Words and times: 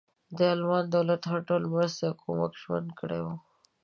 د 0.37 0.39
المان 0.55 0.85
دولت 0.95 1.19
د 1.23 1.27
هر 1.31 1.39
ډول 1.47 1.63
مرستې 1.73 2.03
او 2.07 2.13
کمک 2.23 2.51
ژمنه 2.61 2.91
کړې 2.99 3.19
وه. 3.23 3.35